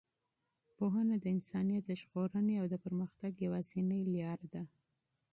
پوهنه 0.77 1.15
د 1.19 1.25
انسانیت 1.35 1.83
د 1.87 1.91
ژغورنې 2.01 2.55
او 2.61 2.65
د 2.69 2.75
پرمختګ 2.85 3.31
یوازینۍ 3.45 4.01
لاره 4.15 4.47
ده. 4.53 4.63